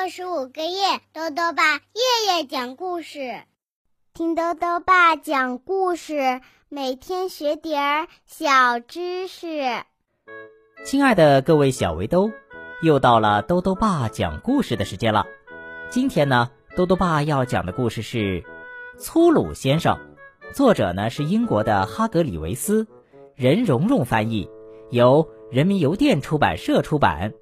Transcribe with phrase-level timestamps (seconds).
[0.00, 3.42] 六十五个夜，豆豆爸夜夜讲故事，
[4.14, 9.82] 听豆豆爸讲故事，每天学点儿小知识。
[10.84, 12.30] 亲爱的各位小围兜，
[12.80, 15.26] 又到了豆豆爸讲故事的时间了。
[15.90, 18.40] 今天呢，豆豆爸要讲的故事是
[19.00, 19.98] 《粗鲁先生》，
[20.54, 22.86] 作者呢是英国的哈格里维斯，
[23.34, 24.48] 任蓉蓉翻译，
[24.90, 27.34] 由人民邮电出版社出版。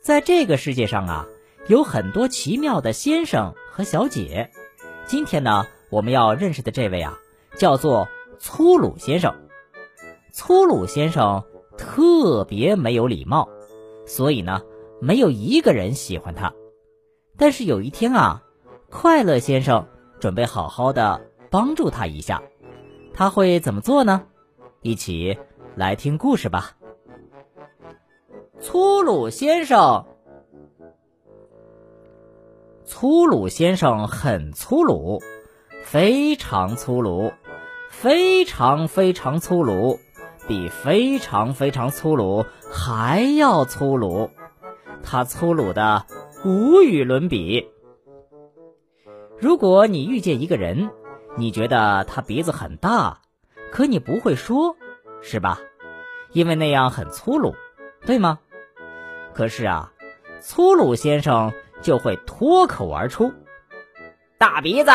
[0.00, 1.26] 在这个世界上啊，
[1.66, 4.50] 有很多奇妙的先生和小姐。
[5.06, 7.18] 今天呢，我们要认识的这位啊，
[7.56, 9.34] 叫做粗鲁先生。
[10.32, 11.44] 粗鲁先生
[11.76, 13.48] 特别没有礼貌，
[14.06, 14.62] 所以呢，
[15.00, 16.52] 没有一个人喜欢他。
[17.36, 18.42] 但是有一天啊，
[18.90, 19.86] 快乐先生
[20.18, 21.20] 准备好好的
[21.50, 22.42] 帮助他一下，
[23.12, 24.24] 他会怎么做呢？
[24.82, 25.38] 一起
[25.76, 26.76] 来听故事吧。
[28.60, 30.06] 粗鲁先生，
[32.90, 35.22] 粗鲁先生很粗鲁，
[35.84, 37.32] 非常粗鲁，
[37.88, 40.00] 非常非常粗鲁，
[40.48, 44.30] 比非常非常粗鲁还要粗鲁。
[45.04, 46.04] 他粗鲁的
[46.44, 47.70] 无与伦比。
[49.38, 50.90] 如果你遇见一个人，
[51.36, 53.20] 你觉得他鼻子很大，
[53.70, 54.74] 可你不会说，
[55.22, 55.60] 是吧？
[56.32, 57.54] 因为那样很粗鲁，
[58.04, 58.40] 对吗？
[59.32, 59.92] 可是啊，
[60.40, 63.32] 粗鲁先生就会脱口而出
[64.38, 64.90] ：“大鼻子。”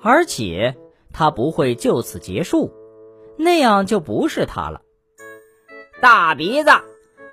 [0.00, 0.76] 而且
[1.12, 2.72] 他不会就此结束，
[3.36, 4.82] 那样就不是他了。
[6.00, 6.70] 大鼻子，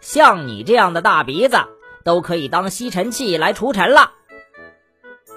[0.01, 1.57] 像你这样的大鼻子
[2.03, 4.11] 都可以当吸尘器来除尘了。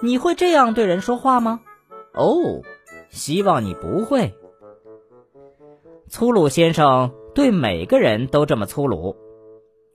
[0.00, 1.60] 你会这样对人说话吗？
[2.12, 2.60] 哦，
[3.08, 4.34] 希望你不会。
[6.08, 9.16] 粗鲁先生对每个人都这么粗鲁。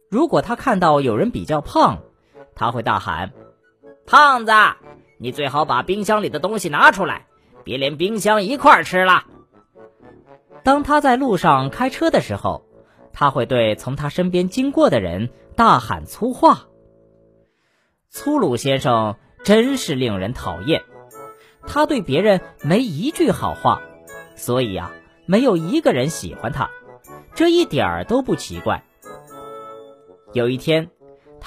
[0.10, 2.00] 如果他看到有人比较胖，
[2.58, 3.32] 他会大喊
[4.08, 4.52] ：“胖子，
[5.20, 7.28] 你最好把冰箱里的东西拿出来，
[7.64, 9.26] 别连冰箱一块吃了。”
[10.64, 12.66] 当他在路上开车的时候，
[13.14, 16.68] 他会对从他身边经过的人大喊粗话。
[18.10, 20.84] 粗鲁先生真是令人讨厌，
[21.66, 23.82] 他对别人没一句好话，
[24.36, 24.92] 所以呀，
[25.26, 26.70] 没有一个人喜欢他，
[27.36, 28.84] 这一点儿都不奇怪。
[30.34, 30.90] 有一天，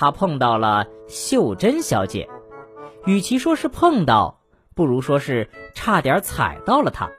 [0.01, 2.27] 他碰到了秀珍小姐，
[3.05, 4.41] 与其说是碰到，
[4.75, 7.11] 不如说是差点踩到了她。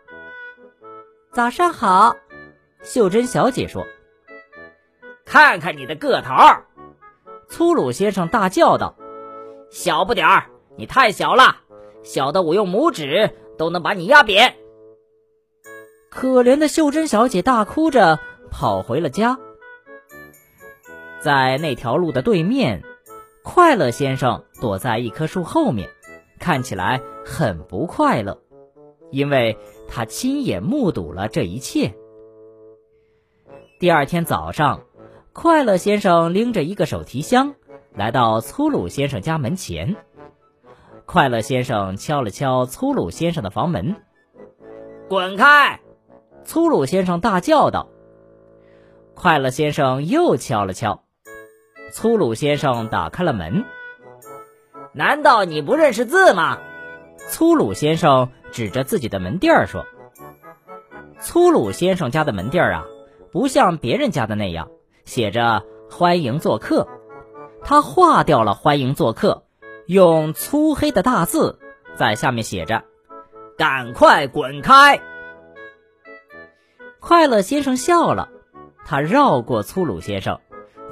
[1.31, 2.15] 早上好，
[2.81, 3.85] 秀珍小姐说
[5.25, 6.33] ：“看看你的个头！”
[7.47, 8.95] 粗鲁先生大叫道
[9.69, 11.57] ：“小不点儿，你太小了，
[12.01, 14.55] 小的我用拇指都能把你压扁。”
[16.09, 18.19] 可怜的秀珍小姐大哭着
[18.49, 19.37] 跑回了家。
[21.21, 22.81] 在那条路的对面，
[23.43, 25.87] 快乐先生躲在一棵树后面，
[26.39, 28.41] 看起来很不快乐，
[29.11, 29.55] 因为
[29.87, 31.93] 他亲眼目睹了这一切。
[33.79, 34.81] 第二天早上，
[35.31, 37.53] 快乐先生拎着一个手提箱
[37.93, 39.95] 来到粗鲁先生家门前。
[41.05, 43.95] 快乐先生敲了敲粗鲁先生的房门
[45.07, 45.79] ，“滚开！”
[46.45, 47.89] 粗鲁先生大叫道。
[49.13, 51.03] 快乐先生又敲了敲。
[51.91, 53.65] 粗鲁先生打开了门。
[54.93, 56.57] 难道你不认识字吗？
[57.29, 59.85] 粗鲁先生指着自己的门垫儿说
[61.21, 62.85] ：“粗鲁先生家的门垫儿啊，
[63.31, 64.69] 不像别人家的那样
[65.05, 66.87] 写着‘欢迎做客’，
[67.63, 69.43] 他划掉了‘欢迎做客’，
[69.87, 71.59] 用粗黑的大字
[71.95, 72.83] 在下面写着
[73.57, 74.99] ：‘赶快滚开！’
[76.99, 78.29] 快乐先生笑了，
[78.85, 80.39] 他绕过粗鲁先生。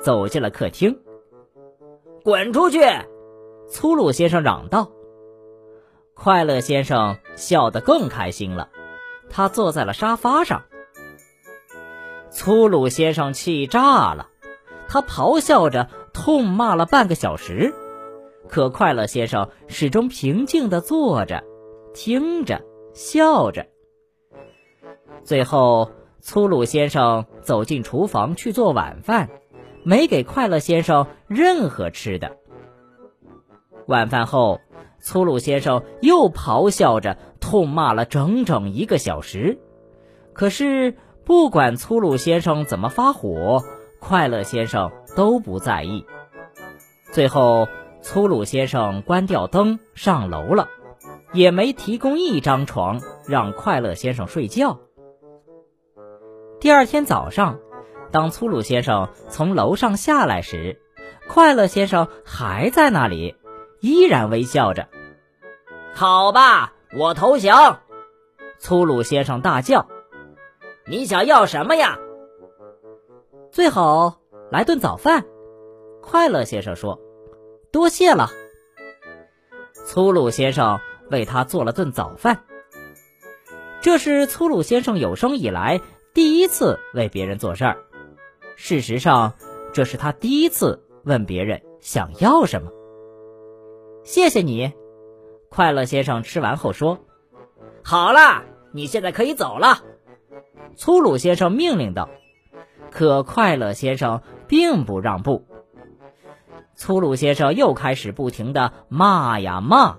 [0.02, 1.00] 走进了客厅。
[2.24, 2.80] 滚出去！
[3.70, 4.92] 粗鲁先生嚷道。
[6.14, 8.70] 快乐先生笑得更开心了，
[9.30, 10.64] 他坐在了沙发上。
[12.29, 14.29] 粗鲁先生气炸了，
[14.88, 17.73] 他咆哮着痛骂了半个小时，
[18.47, 21.44] 可快乐先生始终平静地坐着，
[21.94, 22.62] 听着，
[22.94, 23.68] 笑着。
[25.23, 29.29] 最后，粗鲁先生走进厨房去做晚饭。
[29.90, 32.38] 没给快乐先生任何吃的。
[33.88, 34.62] 晚饭后，
[35.00, 39.58] 粗鲁先生又咆哮着痛骂了整整一个小时。
[40.32, 40.96] 可是，
[41.26, 43.64] 不管粗鲁先生怎么发火，
[44.00, 46.06] 快乐先生都不在意。
[47.12, 47.68] 最后，
[48.03, 50.68] 粗鲁先生关掉灯上楼了，
[51.34, 54.82] 也没提供一张床让快乐先生睡觉。
[56.59, 57.58] 第二天早上。
[58.11, 60.82] 当粗鲁先生从楼上下来时，
[61.28, 63.35] 快乐先生还在那里，
[63.82, 64.88] 依然微笑着。
[65.94, 67.82] 好吧，我投降！
[68.58, 69.88] 粗鲁先生大叫
[70.88, 72.00] ：“你想要什么呀？”
[73.52, 74.20] 最好
[74.52, 75.26] 来顿早饭。
[76.02, 77.00] 快乐先生说
[77.72, 78.29] ：“多谢了。”
[79.85, 80.79] 粗鲁先生
[81.11, 82.44] 为他做了顿早饭。
[83.82, 85.79] 这是粗鲁先生有生以来
[86.14, 87.78] 第一次为别人做事儿。
[88.61, 89.35] 事实上，
[89.72, 92.70] 这是他第一次问别人想要什么。
[94.03, 94.73] 谢谢你，
[95.50, 97.00] 快乐先生吃完后说
[97.84, 99.82] ：“好了，你现在可以走了。”
[100.76, 102.09] 粗鲁先生命令道。
[102.91, 105.46] 可快乐先生并不让步。
[106.76, 109.96] 粗鲁先生又开始不停的骂呀骂，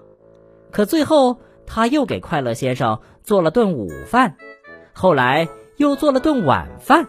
[0.70, 4.36] 可最后他又给快乐先生做了顿午饭，
[4.92, 5.48] 后来
[5.78, 7.08] 又做了顿晚饭。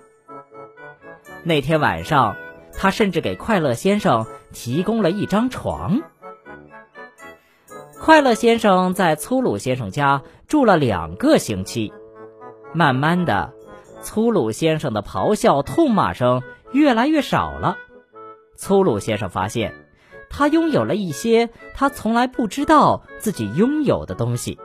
[1.44, 2.36] 那天晚上，
[2.72, 6.02] 他甚至给快乐先生提供了一张床。
[8.00, 11.94] 快乐先生在粗鲁先生家住了两个星期，
[12.74, 13.54] 慢慢的，
[14.02, 17.78] 粗鲁先生的咆哮、痛骂声越来越少了。
[18.56, 19.74] 粗鲁先生发现，
[20.30, 24.60] 他拥有了一些他从来不知道自己拥有的东西，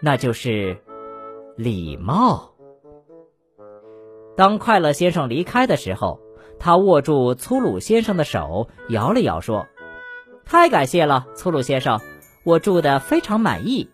[0.00, 0.80] 那就是
[1.56, 2.47] 礼貌。
[4.38, 6.20] 当快乐先生离开的时候，
[6.60, 9.66] 他握住粗鲁先生的手，摇了摇，说
[10.46, 12.00] ：“太感谢了，粗鲁先生，
[12.44, 13.90] 我住的非常满意。”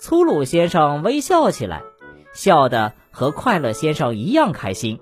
[0.00, 1.82] 粗鲁先生微笑起来，
[2.32, 4.98] 笑得和快乐先生一样开心，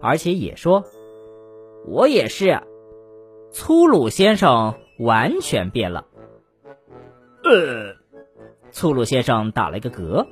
[0.00, 0.84] 而且也说
[1.86, 2.62] ：“我也是。”
[3.52, 6.06] 粗鲁先生完全变了。
[7.44, 7.96] 呃，
[8.70, 10.26] 粗鲁先生打了一个嗝。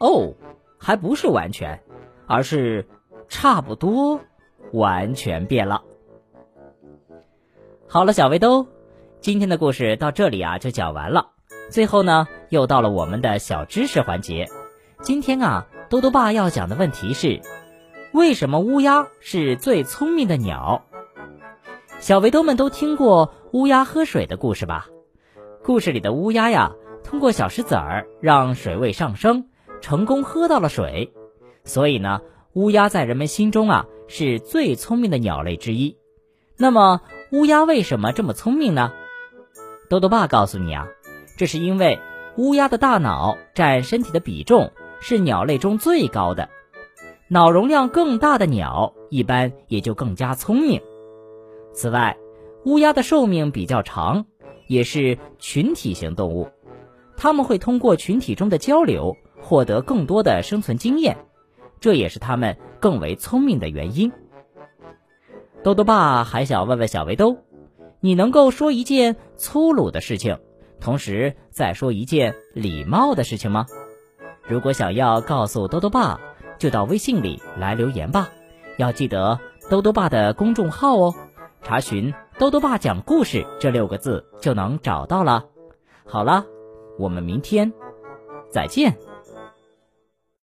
[0.00, 0.34] 哦，
[0.76, 1.80] 还不是完全。
[2.26, 2.86] 而是
[3.28, 4.20] 差不多
[4.72, 5.82] 完全变了。
[7.86, 8.66] 好了，小围兜，
[9.20, 11.30] 今天的故事到这里啊就讲完了。
[11.70, 14.48] 最后呢，又到了我们的小知识环节。
[15.00, 17.40] 今天啊，多多爸要讲的问题是：
[18.12, 20.84] 为什么乌鸦是最聪明的鸟？
[22.00, 24.88] 小围兜们都听过乌鸦喝水的故事吧？
[25.62, 26.72] 故事里的乌鸦呀，
[27.02, 29.48] 通过小石子儿让水位上升，
[29.80, 31.14] 成功喝到了水。
[31.64, 32.20] 所以呢，
[32.52, 35.96] 乌鸦在人们心中啊是最聪明的鸟类之一。
[36.56, 37.00] 那么，
[37.32, 38.92] 乌鸦为什么这么聪明呢？
[39.88, 40.86] 豆豆爸告诉你啊，
[41.36, 41.98] 这是因为
[42.36, 46.48] 乌鸦的大脑占身体的比重是鸟类中最高的，
[47.28, 50.80] 脑容量更大的鸟一般也就更加聪明。
[51.72, 52.16] 此外，
[52.64, 54.26] 乌鸦的寿命比较长，
[54.68, 56.48] 也是群体型动物，
[57.16, 61.16] 它们会通过群体中的交流获得更多的生存经验。
[61.84, 64.10] 这也是他们更为聪明的原因。
[65.62, 67.36] 豆豆爸还想问问小围兜，
[68.00, 70.38] 你能够说一件粗鲁的事情，
[70.80, 73.66] 同时再说一件礼貌的事情吗？
[74.48, 76.18] 如果想要告诉豆豆爸，
[76.56, 78.30] 就到微信里来留言吧。
[78.78, 79.38] 要记得
[79.68, 81.14] 豆豆爸的公众号哦，
[81.60, 85.44] 查询“豆豆爸讲故事”这六个字就能找到了。
[86.06, 86.46] 好了，
[86.98, 87.74] 我们明天
[88.48, 88.96] 再见。